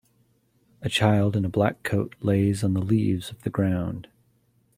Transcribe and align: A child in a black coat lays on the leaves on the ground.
A 0.81 0.89
child 0.89 1.35
in 1.35 1.45
a 1.45 1.47
black 1.47 1.83
coat 1.83 2.15
lays 2.21 2.63
on 2.63 2.73
the 2.73 2.81
leaves 2.81 3.29
on 3.29 3.37
the 3.43 3.51
ground. 3.51 4.07